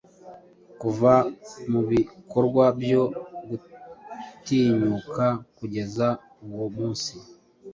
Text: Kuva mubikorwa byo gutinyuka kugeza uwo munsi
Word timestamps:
Kuva 0.81 1.13
mubikorwa 1.71 2.65
byo 2.79 3.03
gutinyuka 3.49 5.25
kugeza 5.57 6.07
uwo 6.45 6.67
munsi 6.75 7.13